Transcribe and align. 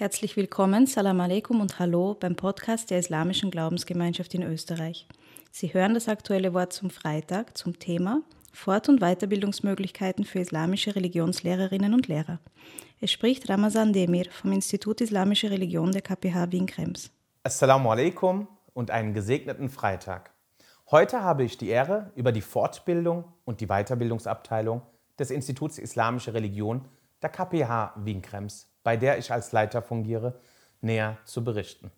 Herzlich 0.00 0.34
willkommen, 0.38 0.86
Salam 0.86 1.20
alaikum 1.20 1.60
und 1.60 1.78
Hallo 1.78 2.16
beim 2.18 2.34
Podcast 2.34 2.90
der 2.90 2.98
Islamischen 2.98 3.50
Glaubensgemeinschaft 3.50 4.32
in 4.32 4.42
Österreich. 4.42 5.06
Sie 5.50 5.74
hören 5.74 5.92
das 5.92 6.08
aktuelle 6.08 6.54
Wort 6.54 6.72
zum 6.72 6.88
Freitag 6.88 7.58
zum 7.58 7.78
Thema 7.78 8.22
Fort- 8.50 8.88
und 8.88 9.00
Weiterbildungsmöglichkeiten 9.00 10.24
für 10.24 10.38
islamische 10.38 10.96
Religionslehrerinnen 10.96 11.92
und 11.92 12.08
Lehrer. 12.08 12.38
Es 13.02 13.12
spricht 13.12 13.50
Ramazan 13.50 13.92
Demir 13.92 14.24
vom 14.30 14.52
Institut 14.52 15.02
Islamische 15.02 15.50
Religion 15.50 15.92
der 15.92 16.00
KPH 16.00 16.50
Wien-Krems. 16.50 17.10
Assalamu 17.42 17.90
alaikum 17.90 18.48
und 18.72 18.90
einen 18.90 19.12
gesegneten 19.12 19.68
Freitag. 19.68 20.30
Heute 20.90 21.22
habe 21.22 21.44
ich 21.44 21.58
die 21.58 21.68
Ehre, 21.68 22.10
über 22.14 22.32
die 22.32 22.40
Fortbildung 22.40 23.24
und 23.44 23.60
die 23.60 23.66
Weiterbildungsabteilung 23.66 24.80
des 25.18 25.30
Instituts 25.30 25.76
Islamische 25.76 26.32
Religion 26.32 26.86
der 27.22 27.30
KPH 27.30 27.94
Wien-Krems 27.96 28.70
bei 28.82 28.96
der 28.96 29.18
ich 29.18 29.32
als 29.32 29.52
Leiter 29.52 29.82
fungiere, 29.82 30.34
näher 30.80 31.18
zu 31.24 31.44
berichten. 31.44 31.90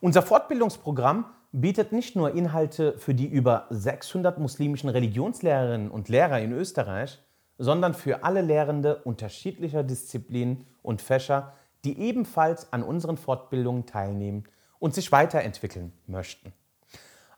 Unser 0.00 0.22
Fortbildungsprogramm 0.22 1.26
bietet 1.52 1.92
nicht 1.92 2.16
nur 2.16 2.34
Inhalte 2.34 2.96
für 2.98 3.14
die 3.14 3.26
über 3.26 3.66
600 3.70 4.38
muslimischen 4.38 4.88
Religionslehrerinnen 4.88 5.90
und 5.90 6.08
Lehrer 6.08 6.40
in 6.40 6.52
Österreich, 6.52 7.22
sondern 7.58 7.92
für 7.92 8.24
alle 8.24 8.40
Lehrende 8.40 8.96
unterschiedlicher 8.96 9.82
Disziplinen 9.82 10.66
und 10.82 11.02
Fächer, 11.02 11.52
die 11.84 11.98
ebenfalls 11.98 12.72
an 12.72 12.82
unseren 12.82 13.16
Fortbildungen 13.16 13.86
teilnehmen 13.86 14.44
und 14.78 14.94
sich 14.94 15.12
weiterentwickeln 15.12 15.92
möchten. 16.06 16.52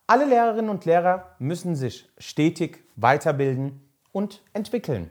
Alle 0.06 0.26
Lehrerinnen 0.26 0.70
und 0.70 0.84
Lehrer 0.84 1.34
müssen 1.38 1.74
sich 1.74 2.08
stetig 2.18 2.84
weiterbilden 2.96 3.80
und 4.12 4.42
entwickeln. 4.52 5.10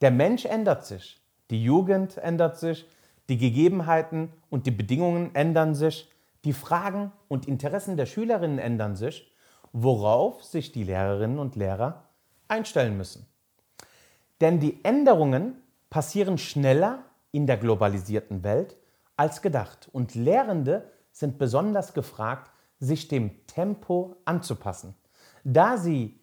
Der 0.00 0.10
Mensch 0.10 0.44
ändert 0.44 0.84
sich, 0.84 1.23
die 1.50 1.62
Jugend 1.62 2.18
ändert 2.18 2.58
sich, 2.58 2.86
die 3.28 3.38
Gegebenheiten 3.38 4.32
und 4.50 4.66
die 4.66 4.70
Bedingungen 4.70 5.34
ändern 5.34 5.74
sich, 5.74 6.10
die 6.44 6.52
Fragen 6.52 7.12
und 7.28 7.48
Interessen 7.48 7.96
der 7.96 8.06
Schülerinnen 8.06 8.58
ändern 8.58 8.96
sich, 8.96 9.32
worauf 9.72 10.44
sich 10.44 10.72
die 10.72 10.84
Lehrerinnen 10.84 11.38
und 11.38 11.56
Lehrer 11.56 12.04
einstellen 12.48 12.96
müssen. 12.96 13.26
Denn 14.40 14.60
die 14.60 14.84
Änderungen 14.84 15.56
passieren 15.90 16.38
schneller 16.38 17.04
in 17.32 17.46
der 17.46 17.56
globalisierten 17.56 18.44
Welt 18.44 18.76
als 19.16 19.42
gedacht 19.42 19.88
und 19.92 20.14
Lehrende 20.14 20.90
sind 21.12 21.38
besonders 21.38 21.94
gefragt, 21.94 22.50
sich 22.80 23.08
dem 23.08 23.46
Tempo 23.46 24.16
anzupassen, 24.24 24.94
da 25.44 25.76
sie 25.76 26.18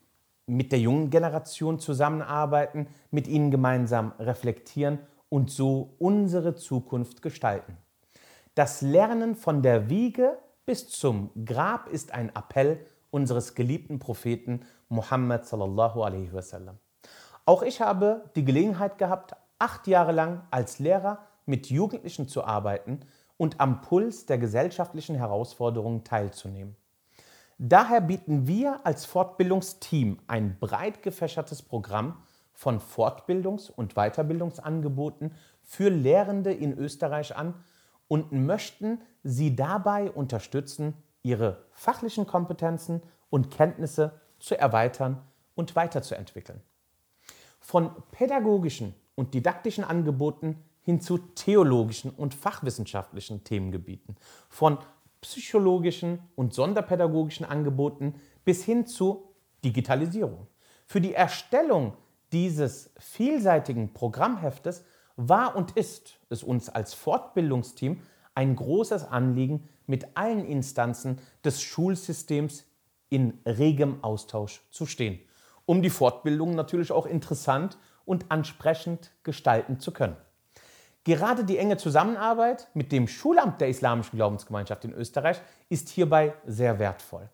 mit 0.51 0.71
der 0.71 0.79
jungen 0.79 1.09
Generation 1.09 1.79
zusammenarbeiten, 1.79 2.87
mit 3.09 3.27
ihnen 3.27 3.51
gemeinsam 3.51 4.13
reflektieren 4.19 4.99
und 5.29 5.49
so 5.49 5.95
unsere 5.97 6.55
Zukunft 6.55 7.21
gestalten. 7.21 7.77
Das 8.53 8.81
Lernen 8.81 9.35
von 9.35 9.61
der 9.61 9.89
Wiege 9.89 10.37
bis 10.65 10.89
zum 10.89 11.31
Grab 11.45 11.87
ist 11.87 12.13
ein 12.13 12.29
Appell 12.35 12.85
unseres 13.11 13.55
geliebten 13.55 13.99
Propheten 13.99 14.61
Muhammad. 14.89 15.49
Auch 17.45 17.63
ich 17.63 17.81
habe 17.81 18.29
die 18.35 18.45
Gelegenheit 18.45 18.97
gehabt, 18.97 19.35
acht 19.57 19.87
Jahre 19.87 20.11
lang 20.11 20.41
als 20.51 20.79
Lehrer 20.79 21.19
mit 21.45 21.69
Jugendlichen 21.69 22.27
zu 22.27 22.43
arbeiten 22.43 22.99
und 23.37 23.59
am 23.61 23.81
Puls 23.81 24.25
der 24.25 24.37
gesellschaftlichen 24.37 25.15
Herausforderungen 25.15 26.03
teilzunehmen. 26.03 26.75
Daher 27.63 28.01
bieten 28.01 28.47
wir 28.47 28.83
als 28.87 29.05
Fortbildungsteam 29.05 30.17
ein 30.25 30.57
breit 30.59 31.03
gefächertes 31.03 31.61
Programm 31.61 32.17
von 32.53 32.79
Fortbildungs- 32.79 33.69
und 33.69 33.93
Weiterbildungsangeboten 33.93 35.35
für 35.61 35.89
Lehrende 35.89 36.51
in 36.51 36.75
Österreich 36.75 37.35
an 37.35 37.53
und 38.07 38.31
möchten 38.31 38.99
sie 39.21 39.55
dabei 39.55 40.09
unterstützen, 40.09 40.95
ihre 41.21 41.63
fachlichen 41.71 42.25
Kompetenzen 42.25 43.03
und 43.29 43.51
Kenntnisse 43.51 44.19
zu 44.39 44.57
erweitern 44.57 45.21
und 45.53 45.75
weiterzuentwickeln. 45.75 46.63
Von 47.59 47.91
pädagogischen 48.09 48.95
und 49.13 49.35
didaktischen 49.35 49.83
Angeboten 49.83 50.63
hin 50.81 50.99
zu 50.99 51.19
theologischen 51.19 52.09
und 52.09 52.33
fachwissenschaftlichen 52.33 53.43
Themengebieten, 53.43 54.15
von 54.49 54.79
psychologischen 55.21 56.19
und 56.35 56.53
sonderpädagogischen 56.53 57.45
Angeboten 57.45 58.15
bis 58.43 58.63
hin 58.63 58.85
zu 58.87 59.33
Digitalisierung. 59.63 60.47
Für 60.85 60.99
die 60.99 61.13
Erstellung 61.13 61.93
dieses 62.31 62.91
vielseitigen 62.97 63.93
Programmheftes 63.93 64.83
war 65.15 65.55
und 65.55 65.71
ist 65.77 66.19
es 66.29 66.43
uns 66.43 66.69
als 66.69 66.93
Fortbildungsteam 66.93 68.01
ein 68.33 68.55
großes 68.55 69.05
Anliegen, 69.05 69.67
mit 69.87 70.15
allen 70.15 70.45
Instanzen 70.45 71.19
des 71.43 71.61
Schulsystems 71.61 72.65
in 73.09 73.39
regem 73.45 74.03
Austausch 74.03 74.61
zu 74.71 74.85
stehen, 74.85 75.19
um 75.65 75.81
die 75.81 75.89
Fortbildung 75.89 76.55
natürlich 76.55 76.93
auch 76.93 77.05
interessant 77.05 77.77
und 78.05 78.31
ansprechend 78.31 79.11
gestalten 79.23 79.79
zu 79.79 79.91
können. 79.91 80.15
Gerade 81.03 81.43
die 81.43 81.57
enge 81.57 81.77
Zusammenarbeit 81.77 82.67
mit 82.73 82.91
dem 82.91 83.07
Schulamt 83.07 83.59
der 83.59 83.69
Islamischen 83.69 84.17
Glaubensgemeinschaft 84.17 84.85
in 84.85 84.93
Österreich 84.93 85.41
ist 85.69 85.89
hierbei 85.89 86.33
sehr 86.45 86.77
wertvoll. 86.77 87.29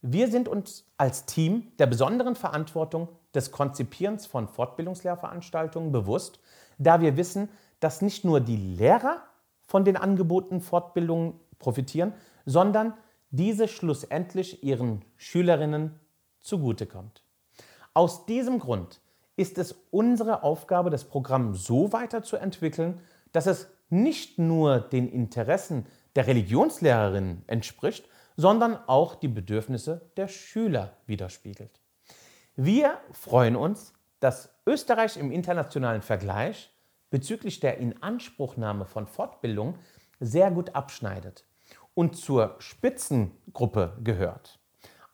Wir 0.00 0.28
sind 0.28 0.48
uns 0.48 0.84
als 0.96 1.26
Team 1.26 1.70
der 1.78 1.86
besonderen 1.86 2.34
Verantwortung 2.34 3.08
des 3.34 3.52
Konzipierens 3.52 4.26
von 4.26 4.48
Fortbildungslehrveranstaltungen 4.48 5.92
bewusst, 5.92 6.40
da 6.78 7.00
wir 7.00 7.16
wissen, 7.16 7.48
dass 7.78 8.02
nicht 8.02 8.24
nur 8.24 8.40
die 8.40 8.56
Lehrer 8.56 9.22
von 9.60 9.84
den 9.84 9.96
angebotenen 9.96 10.60
Fortbildungen 10.60 11.38
profitieren, 11.60 12.14
sondern 12.46 12.94
diese 13.30 13.68
schlussendlich 13.68 14.64
ihren 14.64 15.04
Schülerinnen 15.16 15.98
zugutekommt. 16.40 17.22
Aus 17.94 18.26
diesem 18.26 18.58
Grund 18.58 19.00
ist 19.42 19.58
es 19.58 19.74
unsere 19.90 20.44
Aufgabe, 20.44 20.88
das 20.88 21.02
Programm 21.04 21.54
so 21.54 21.92
weiterzuentwickeln, 21.92 23.00
dass 23.32 23.46
es 23.46 23.66
nicht 23.90 24.38
nur 24.38 24.78
den 24.78 25.10
Interessen 25.10 25.84
der 26.14 26.28
Religionslehrerinnen 26.28 27.42
entspricht, 27.48 28.08
sondern 28.36 28.78
auch 28.86 29.16
die 29.16 29.26
Bedürfnisse 29.28 30.12
der 30.16 30.28
Schüler 30.28 30.96
widerspiegelt. 31.06 31.80
Wir 32.54 32.98
freuen 33.10 33.56
uns, 33.56 33.94
dass 34.20 34.54
Österreich 34.64 35.16
im 35.16 35.32
internationalen 35.32 36.02
Vergleich 36.02 36.70
bezüglich 37.10 37.58
der 37.58 37.78
Inanspruchnahme 37.78 38.84
von 38.86 39.08
Fortbildung 39.08 39.74
sehr 40.20 40.52
gut 40.52 40.76
abschneidet 40.76 41.44
und 41.94 42.16
zur 42.16 42.54
Spitzengruppe 42.60 43.98
gehört. 44.04 44.60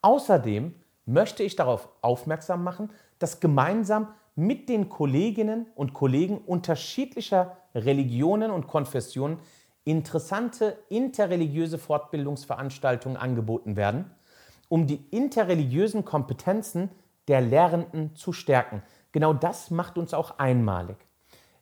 Außerdem 0.03 0.75
möchte 1.09 1.43
ich 1.43 1.57
darauf 1.57 1.89
aufmerksam 2.03 2.63
machen, 2.63 2.91
dass 3.19 3.41
gemeinsam 3.41 4.09
mit 4.37 4.69
den 4.69 4.89
Kolleginnen 4.89 5.67
und 5.75 5.95
Kollegen 5.95 6.39
unterschiedlicher 6.39 7.57
Religionen 7.75 8.51
und 8.51 8.69
Konfessionen 8.69 9.39
interessante 9.85 10.79
interreligiöse 10.91 11.79
Fortbildungsveranstaltungen 11.79 13.17
angeboten 13.17 13.75
werden, 13.75 14.11
um 14.69 14.87
die 14.87 15.03
interreligiösen 15.11 16.05
Kompetenzen 16.05 16.91
der 17.27 17.41
Lehrenden 17.41 18.15
zu 18.15 18.33
stärken. 18.33 18.83
Genau 19.11 19.33
das 19.33 19.71
macht 19.71 19.97
uns 19.97 20.13
auch 20.13 20.39
einmalig. 20.39 20.97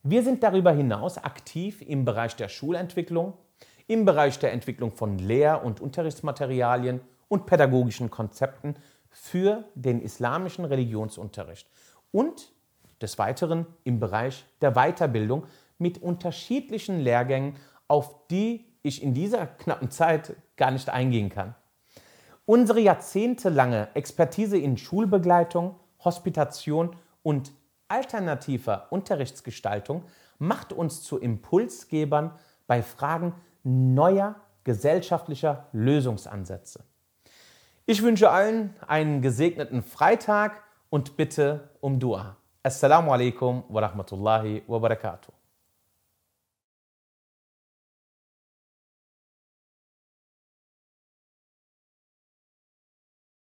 Wir 0.03 0.23
sind 0.23 0.43
darüber 0.43 0.73
hinaus 0.73 1.19
aktiv 1.19 1.83
im 1.83 2.05
Bereich 2.05 2.35
der 2.37 2.49
Schulentwicklung, 2.49 3.35
im 3.87 4.05
Bereich 4.05 4.39
der 4.41 4.53
Entwicklung 4.53 4.91
von 4.91 5.19
Lehr- 5.19 5.65
und 5.65 5.81
Unterrichtsmaterialien 5.81 7.01
und 7.29 7.47
pädagogischen 7.47 8.11
Konzepten 8.11 8.77
für 9.19 9.65
den 9.75 10.03
islamischen 10.03 10.67
Religionsunterricht 10.67 11.69
und 12.13 12.53
des 13.01 13.19
Weiteren 13.19 13.67
im 13.83 13.99
Bereich 13.99 14.45
der 14.61 14.73
Weiterbildung 14.73 15.47
mit 15.79 16.03
unterschiedlichen 16.03 17.01
Lehrgängen 17.01 17.57
auf 17.89 18.27
die 18.29 18.67
ich 18.83 19.03
in 19.03 19.15
dieser 19.15 19.47
knappen 19.47 19.91
Zeit 19.91 20.37
gar 20.57 20.71
nicht 20.71 20.91
eingehen 20.91 21.31
kann. 21.31 21.55
Unsere 22.45 22.79
jahrzehntelange 22.79 23.89
Expertise 23.95 24.59
in 24.59 24.77
Schulbegleitung, 24.77 25.77
Hospitation 26.05 26.95
und 27.23 27.53
alternativer 27.89 28.87
Unterrichtsgestaltung 28.91 30.05
macht 30.39 30.73
uns 30.75 31.03
zu 31.03 31.19
Impulsgebern 31.19 32.33
bei 32.67 32.83
Fragen 32.83 33.35
neuer 33.65 34.37
gesellschaftlicher 34.63 35.69
Lösungsansätze. 35.73 36.85
Ich 37.89 38.03
wünsche 38.03 38.31
allen 38.31 38.75
einen 38.89 39.23
gesegneten 39.23 39.81
Freitag 39.81 40.61
und 40.91 41.17
bitte 41.17 41.71
um 41.81 42.01
Dua. 42.01 42.37
Assalamu 42.65 43.13
alaikum 43.13 43.63
wa 43.69 43.81
rahmatullahi 43.81 44.65
wa 44.67 44.81
barakatuh. 44.81 45.31